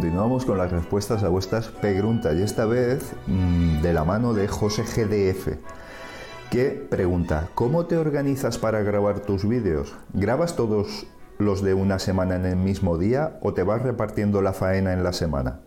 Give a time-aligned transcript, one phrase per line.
[0.00, 4.46] continuamos con las respuestas a vuestras preguntas y esta vez mm, de la mano de
[4.46, 5.56] José GDF
[6.52, 9.96] que pregunta, ¿cómo te organizas para grabar tus vídeos?
[10.12, 11.08] ¿Grabas todos
[11.38, 15.02] los de una semana en el mismo día o te vas repartiendo la faena en
[15.02, 15.62] la semana?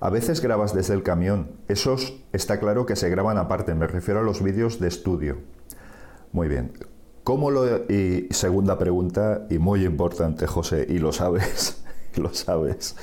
[0.00, 4.20] A veces grabas desde el camión, esos está claro que se graban aparte, me refiero
[4.20, 5.36] a los vídeos de estudio.
[6.32, 6.72] Muy bien.
[7.24, 11.84] ¿Cómo lo y segunda pregunta y muy importante, José, y lo sabes?
[12.20, 12.96] Lo sabes.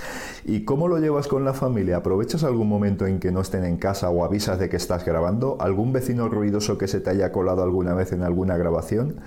[0.46, 1.98] ¿Y cómo lo llevas con la familia?
[1.98, 5.58] ¿Aprovechas algún momento en que no estén en casa o avisas de que estás grabando?
[5.60, 9.18] ¿Algún vecino ruidoso que se te haya colado alguna vez en alguna grabación?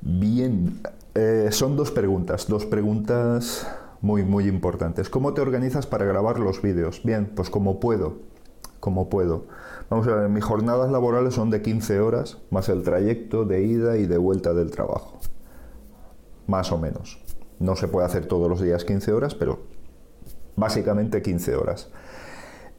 [0.00, 0.80] Bien,
[1.14, 3.66] eh, son dos preguntas, dos preguntas
[4.00, 5.10] muy, muy importantes.
[5.10, 7.02] ¿Cómo te organizas para grabar los vídeos?
[7.02, 8.18] Bien, pues como puedo,
[8.80, 9.46] como puedo.
[9.90, 13.96] Vamos a ver, mis jornadas laborales son de 15 horas, más el trayecto de ida
[13.96, 15.18] y de vuelta del trabajo.
[16.46, 17.18] Más o menos.
[17.58, 19.60] No se puede hacer todos los días 15 horas, pero
[20.56, 21.90] básicamente 15 horas.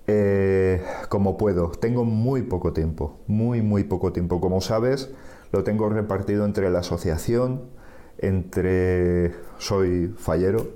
[0.08, 4.42] Eh, como puedo, tengo muy poco tiempo, muy, muy poco tiempo.
[4.42, 5.12] Como sabes,
[5.52, 7.70] lo tengo repartido entre la asociación,
[8.18, 9.34] entre...
[9.58, 10.68] Soy fallero,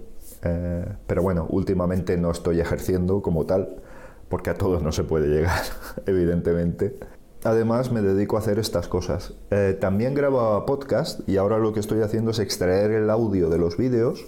[0.44, 3.82] eh, pero bueno, últimamente no estoy ejerciendo como tal,
[4.30, 5.62] porque a todos no se puede llegar,
[6.06, 6.98] evidentemente.
[7.44, 9.34] Además me dedico a hacer estas cosas.
[9.52, 13.58] Eh, también grabo podcast y ahora lo que estoy haciendo es extraer el audio de
[13.58, 14.26] los vídeos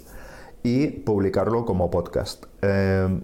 [0.64, 2.44] y publicarlo como podcast.
[2.62, 3.22] Eh,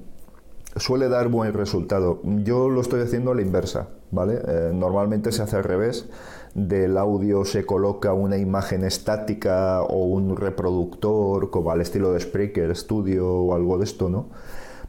[0.78, 2.22] suele dar buen resultado.
[2.24, 4.40] Yo lo estoy haciendo a la inversa, ¿vale?
[4.48, 6.08] Eh, normalmente se hace al revés.
[6.54, 12.74] Del audio se coloca una imagen estática o un reproductor, como al estilo de Spreaker
[12.78, 14.30] Studio o algo de esto, ¿no?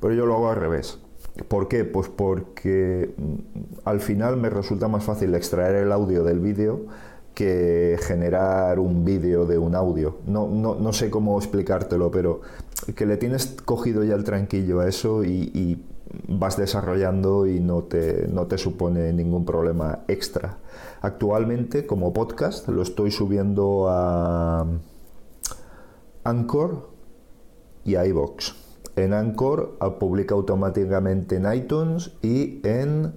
[0.00, 1.01] Pero yo lo hago al revés.
[1.48, 1.84] ¿Por qué?
[1.84, 3.34] Pues porque mm,
[3.84, 6.86] al final me resulta más fácil extraer el audio del vídeo
[7.34, 10.18] que generar un vídeo de un audio.
[10.26, 12.42] No, no, sé cómo explicártelo, pero
[12.94, 15.82] que le tienes cogido ya el tranquillo a eso y,
[16.28, 20.58] vas desarrollando y no te, no te supone ningún problema extra.
[21.00, 24.66] Actualmente, como podcast, lo estoy subiendo a
[26.24, 26.90] Anchor
[27.86, 33.14] y a iVoox en Anchor publica automáticamente en iTunes y en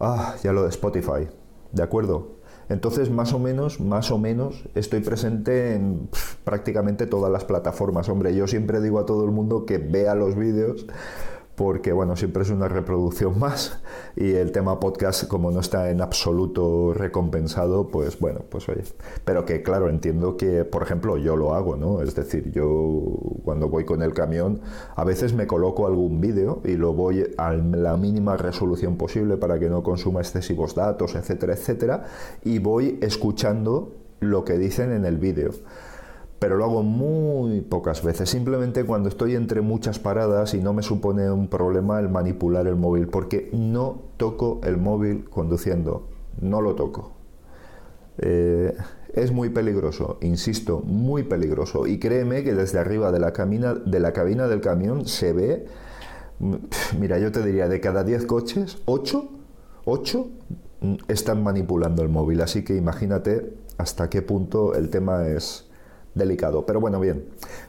[0.00, 1.28] ah, ya lo de Spotify.
[1.72, 2.42] ¿De acuerdo?
[2.68, 6.08] Entonces, más o menos, más o menos, estoy presente en
[6.44, 8.08] prácticamente todas las plataformas.
[8.08, 10.86] Hombre, yo siempre digo a todo el mundo que vea los vídeos
[11.54, 13.80] porque bueno, siempre es una reproducción más
[14.16, 18.82] y el tema podcast como no está en absoluto recompensado, pues bueno, pues oye,
[19.24, 22.00] pero que claro, entiendo que por ejemplo yo lo hago, ¿no?
[22.02, 23.02] Es decir, yo
[23.44, 24.60] cuando voy con el camión
[24.96, 29.58] a veces me coloco algún vídeo y lo voy a la mínima resolución posible para
[29.58, 32.04] que no consuma excesivos datos, etcétera, etcétera,
[32.44, 35.50] y voy escuchando lo que dicen en el vídeo
[36.42, 40.82] pero lo hago muy pocas veces, simplemente cuando estoy entre muchas paradas y no me
[40.82, 46.08] supone un problema el manipular el móvil, porque no toco el móvil conduciendo,
[46.40, 47.12] no lo toco.
[48.18, 48.74] Eh,
[49.14, 51.86] es muy peligroso, insisto, muy peligroso.
[51.86, 55.66] Y créeme que desde arriba de la, de la cabina del camión se ve,
[56.98, 59.30] mira, yo te diría, de cada 10 coches, 8,
[59.84, 60.26] 8
[61.06, 62.40] están manipulando el móvil.
[62.40, 65.70] Así que imagínate hasta qué punto el tema es,
[66.14, 66.66] delicado.
[66.66, 67.24] Pero bueno, bien,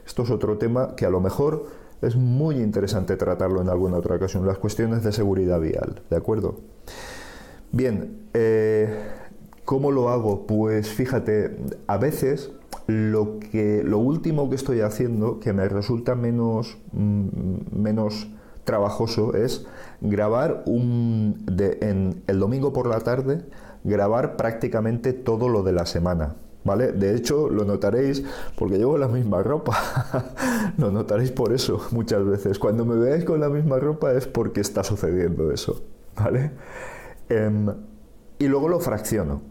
[0.06, 1.66] esto es otro tema que a lo mejor
[2.02, 6.60] es muy interesante tratarlo en alguna otra ocasión, las cuestiones de seguridad vial, ¿de acuerdo?
[7.72, 8.94] Bien, eh,
[9.64, 10.46] ¿cómo lo hago?
[10.46, 11.56] Pues fíjate,
[11.86, 12.52] a veces
[12.86, 17.28] lo, que, lo último que estoy haciendo, que me resulta menos, mm,
[17.72, 18.28] menos
[18.64, 19.66] trabajoso, es
[20.00, 23.42] grabar un, de, en el domingo por la tarde,
[23.84, 26.36] grabar prácticamente todo lo de la semana.
[26.64, 26.92] ¿Vale?
[26.92, 28.24] De hecho, lo notaréis
[28.56, 29.76] porque llevo la misma ropa.
[30.78, 32.58] lo notaréis por eso muchas veces.
[32.58, 35.82] Cuando me veáis con la misma ropa es porque está sucediendo eso,
[36.16, 36.52] ¿vale?
[37.28, 37.68] Em,
[38.38, 39.42] y luego lo fracciono.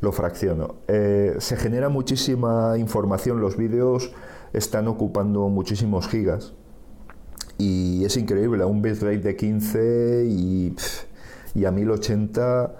[0.00, 0.76] Lo fracciono.
[0.88, 3.40] Eh, se genera muchísima información.
[3.40, 4.12] Los vídeos
[4.52, 6.54] están ocupando muchísimos gigas.
[7.58, 10.74] Y es increíble, a un bitrate de 15 y,
[11.54, 12.74] y a 1080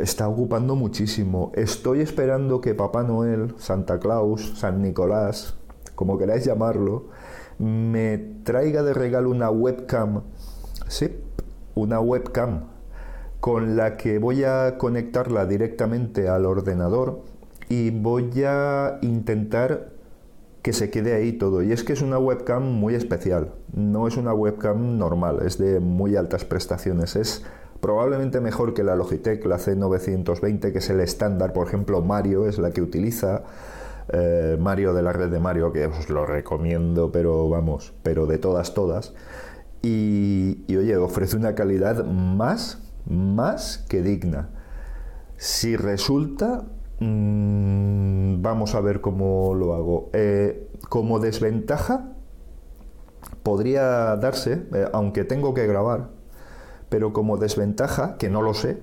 [0.00, 1.52] está ocupando muchísimo.
[1.54, 5.56] Estoy esperando que Papá Noel, Santa Claus, San Nicolás,
[5.94, 7.08] como queráis llamarlo,
[7.58, 10.22] me traiga de regalo una webcam.
[10.88, 11.16] Sí,
[11.74, 12.64] una webcam
[13.40, 17.22] con la que voy a conectarla directamente al ordenador
[17.68, 19.90] y voy a intentar
[20.62, 21.62] que se quede ahí todo.
[21.62, 23.52] Y es que es una webcam muy especial.
[23.72, 27.16] No es una webcam normal, es de muy altas prestaciones.
[27.16, 27.44] Es
[27.80, 32.58] probablemente mejor que la Logitech, la C920, que es el estándar, por ejemplo, Mario es
[32.58, 33.42] la que utiliza.
[34.12, 38.38] eh, Mario de la red de Mario, que os lo recomiendo, pero vamos, pero de
[38.38, 39.14] todas, todas.
[39.82, 44.50] Y, oye, ofrece una calidad más, más que digna.
[45.36, 46.64] Si resulta,
[47.00, 50.10] mm, vamos a ver cómo lo hago.
[50.12, 52.12] Eh, como desventaja,
[53.42, 56.10] podría darse, eh, aunque tengo que grabar,
[56.88, 58.78] pero como desventaja, que no lo sé,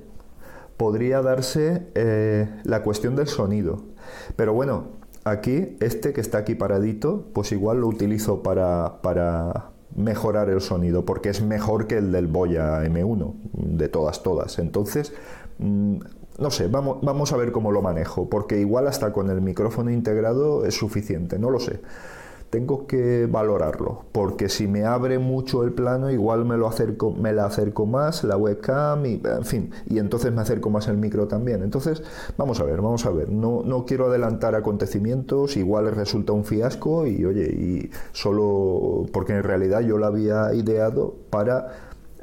[0.78, 3.84] podría darse eh, la cuestión del sonido.
[4.36, 4.90] Pero bueno,
[5.24, 11.06] aquí, este que está aquí paradito, pues igual lo utilizo para, para mejorar el sonido,
[11.06, 14.60] porque es mejor que el del Boya M1, de todas, todas.
[14.60, 15.14] Entonces,
[15.60, 15.98] mm,
[16.38, 19.92] no sé, vamos, vamos a ver cómo lo manejo, porque igual hasta con el micrófono
[19.92, 21.80] integrado es suficiente, no lo sé
[22.56, 27.34] tengo que valorarlo, porque si me abre mucho el plano, igual me lo acerco, me
[27.34, 31.28] la acerco más, la webcam, y, en fin, y entonces me acerco más el micro
[31.28, 31.64] también.
[31.64, 32.02] Entonces,
[32.38, 33.30] vamos a ver, vamos a ver.
[33.30, 39.44] No, no quiero adelantar acontecimientos, igual resulta un fiasco, y oye, y solo porque en
[39.44, 41.74] realidad yo lo había ideado para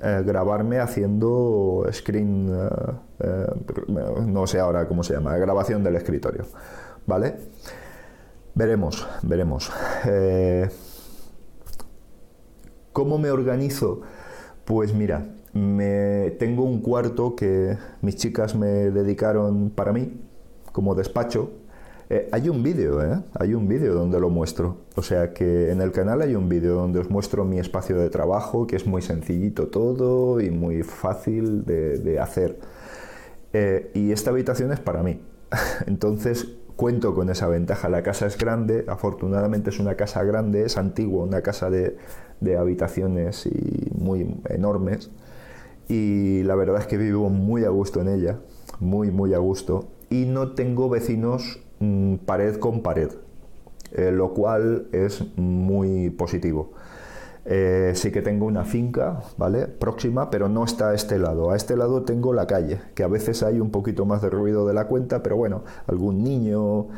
[0.02, 2.68] eh, grabarme haciendo screen, eh,
[3.20, 3.46] eh,
[4.26, 6.46] no sé ahora cómo se llama, grabación del escritorio,
[7.06, 7.34] ¿vale?
[8.54, 9.72] Veremos, veremos.
[10.04, 10.68] Eh,
[12.92, 14.02] ¿Cómo me organizo?
[14.66, 20.20] Pues mira, me, tengo un cuarto que mis chicas me dedicaron para mí,
[20.70, 21.50] como despacho.
[22.10, 23.22] Eh, hay un vídeo, ¿eh?
[23.40, 24.82] Hay un vídeo donde lo muestro.
[24.96, 28.10] O sea que en el canal hay un vídeo donde os muestro mi espacio de
[28.10, 32.58] trabajo, que es muy sencillito todo y muy fácil de, hacer.
[33.54, 35.22] Eh, y esta habitación es para mí.
[35.86, 37.88] Entonces, cuento con esa ventaja.
[37.88, 41.96] La casa es grande, afortunadamente es una casa grande, es antigua, una casa de,
[42.58, 45.10] habitaciones y muy enormes.
[45.88, 48.40] Y la verdad es que vivo muy a gusto en ella,
[48.80, 49.88] muy, muy a gusto.
[50.10, 53.10] Y no tengo vecinos mm, pared con pared,
[53.92, 56.72] eh, lo cual es muy positivo.
[57.44, 59.66] Eh, sí que tengo una finca, ¿vale?
[59.66, 61.50] Próxima, pero no está a este lado.
[61.50, 64.66] A este lado tengo la calle, que a veces hay un poquito más de ruido
[64.66, 66.88] de la cuenta, pero bueno, algún niño,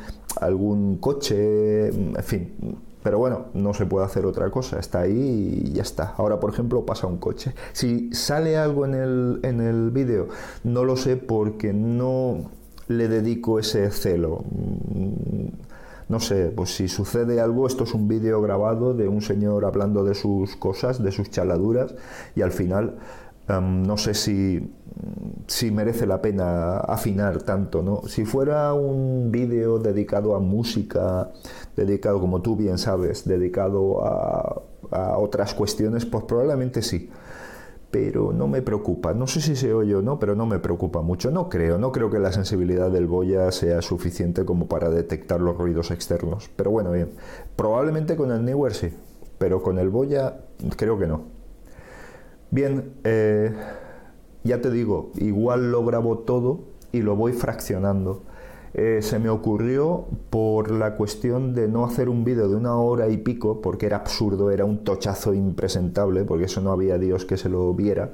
[0.41, 2.79] algún coche, en fin.
[3.03, 6.15] Pero bueno, no se puede hacer otra cosa, está ahí y ya está.
[6.17, 7.55] Ahora, por ejemplo, pasa un coche.
[7.73, 10.29] Si sale algo en el, en el vídeo,
[10.63, 12.51] no lo sé porque no
[12.89, 14.45] le dedico ese celo
[16.09, 20.05] no sé, pues si sucede algo, esto es un vídeo grabado de un señor hablando
[20.05, 21.95] de sus cosas, de sus chaladuras,
[22.37, 22.97] y al final
[23.49, 24.71] em, no sé si,
[25.47, 28.03] si merece la pena afinar tanto, ¿no?
[28.07, 31.31] Si fuera un vídeo dedicado a música,
[31.77, 37.11] dedicado, como tú bien sabes, dedicado a, a otras cuestiones, pues probablemente sí
[37.95, 39.15] pero no me preocupa.
[39.15, 41.31] No sé si se oye o no, pero no me preocupa mucho.
[41.31, 45.57] No creo, no creo que la sensibilidad del boya sea suficiente como para detectar los
[45.57, 46.51] ruidos externos.
[46.57, 47.13] Pero bueno, bien.
[47.55, 48.89] Probablemente con el Newer sí,
[49.39, 50.41] pero con el boya
[50.77, 51.27] creo que no.
[52.51, 53.55] Bien, eh,
[54.43, 58.25] ya te digo, igual lo grabo todo y lo voy fraccionando.
[58.77, 63.09] Eh, se me ocurrió por la cuestión de no hacer un vídeo de una hora
[63.09, 67.37] y pico, porque era absurdo, era un tochazo impresentable, porque eso no había Dios que
[67.37, 68.11] se lo viera.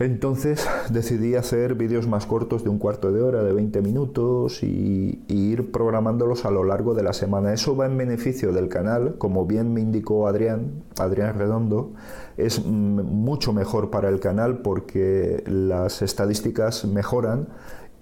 [0.00, 5.22] Entonces decidí hacer vídeos más cortos de un cuarto de hora, de 20 minutos y,
[5.28, 7.52] ir programándolos a lo largo de la semana.
[7.52, 11.92] Eso va en beneficio del canal, como bien me indicó Adrián, Adrián Redondo,
[12.38, 17.48] es mucho mejor para el canal porque las estadísticas mejoran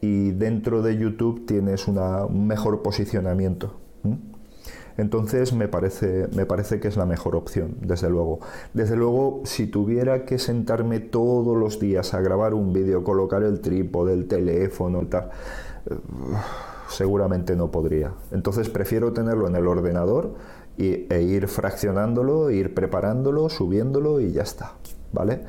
[0.01, 3.75] y dentro de YouTube tienes un mejor posicionamiento.
[4.99, 8.41] Entonces me parece, me parece que es la mejor opción, desde luego.
[8.75, 13.61] Desde luego, si tuviera que sentarme todos los días a grabar un vídeo, colocar el
[13.61, 15.31] trípode, el teléfono tal,
[15.89, 15.95] eh,
[16.89, 18.13] seguramente no podría.
[18.33, 20.35] Entonces prefiero tenerlo en el ordenador
[20.77, 24.73] e ir fraccionándolo, ir preparándolo, subiéndolo y ya está.
[25.13, 25.43] ¿Vale?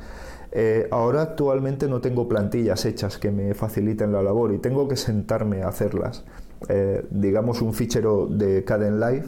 [0.52, 4.96] Eh, ahora actualmente no tengo plantillas hechas que me faciliten la labor y tengo que
[4.96, 6.24] sentarme a hacerlas.
[6.68, 9.26] Eh, digamos un fichero de Caden Live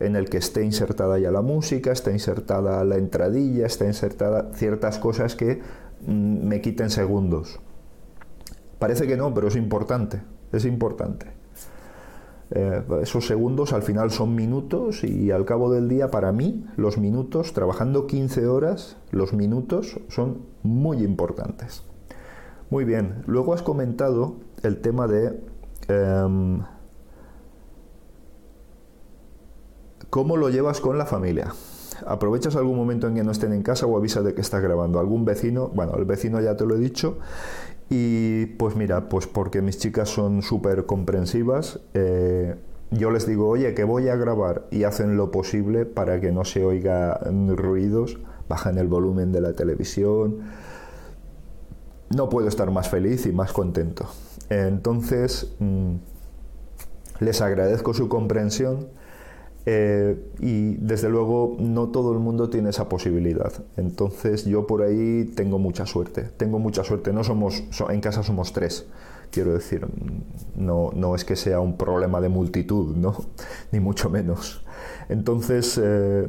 [0.00, 4.98] en el que esté insertada ya la música, está insertada la entradilla, está insertada ciertas
[4.98, 5.60] cosas que
[6.06, 7.60] mm, me quiten segundos.
[8.78, 10.20] Parece que no, pero es importante,
[10.52, 11.37] es importante.
[12.50, 16.96] Eh, esos segundos al final son minutos y al cabo del día para mí los
[16.96, 21.82] minutos, trabajando 15 horas, los minutos son muy importantes.
[22.70, 25.40] Muy bien, luego has comentado el tema de
[25.88, 26.62] em,
[30.10, 31.52] cómo lo llevas con la familia.
[32.06, 35.00] ¿Aprovechas algún momento en que no estén en casa o avisa de que estás grabando?
[35.00, 35.68] ¿Algún vecino?
[35.68, 37.18] Bueno, el vecino ya te lo he dicho.
[37.90, 42.54] Y pues mira, pues porque mis chicas son súper comprensivas, eh,
[42.90, 46.44] yo les digo, oye, que voy a grabar y hacen lo posible para que no
[46.44, 48.18] se oiga ruidos,
[48.48, 50.38] bajan el volumen de la televisión.
[52.14, 54.06] No puedo estar más feliz y más contento.
[54.48, 55.96] Entonces, mm,
[57.20, 58.88] les agradezco su comprensión
[59.70, 63.52] eh, y desde luego no todo el mundo tiene esa posibilidad.
[63.76, 66.22] Entonces yo por ahí tengo mucha suerte.
[66.38, 67.12] Tengo mucha suerte.
[67.12, 68.86] No somos, en casa somos tres.
[69.30, 69.86] Quiero decir,
[70.56, 73.14] no, no es que sea un problema de multitud, ¿no?
[73.70, 74.64] Ni mucho menos.
[75.10, 76.26] Entonces eh,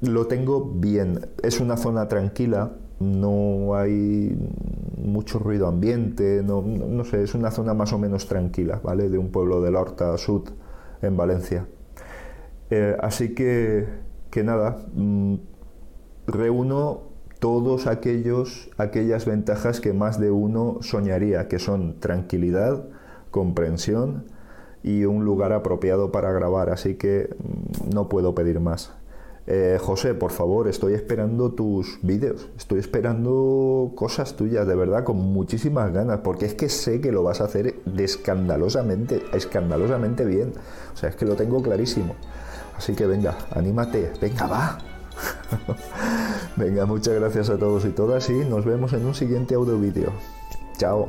[0.00, 1.28] lo tengo bien.
[1.44, 4.36] Es una zona tranquila, no hay
[4.96, 9.08] mucho ruido ambiente, no, no, sé, es una zona más o menos tranquila, ¿vale?
[9.08, 10.48] De un pueblo de la Horta Sud,
[11.02, 11.68] en Valencia.
[12.70, 13.86] Eh, así que,
[14.30, 15.36] que nada, mm,
[16.26, 17.02] reúno
[17.38, 22.84] todos aquellos, aquellas ventajas que más de uno soñaría, que son tranquilidad,
[23.30, 24.24] comprensión
[24.82, 28.92] y un lugar apropiado para grabar, así que mm, no puedo pedir más.
[29.50, 35.16] Eh, José, por favor, estoy esperando tus vídeos, estoy esperando cosas tuyas, de verdad, con
[35.16, 40.52] muchísimas ganas, porque es que sé que lo vas a hacer de escandalosamente, escandalosamente bien.
[40.92, 42.14] O sea, es que lo tengo clarísimo.
[42.78, 44.78] Así que venga, anímate, venga, va.
[46.56, 50.12] venga, muchas gracias a todos y todas y nos vemos en un siguiente audio vídeo.
[50.78, 51.08] Chao.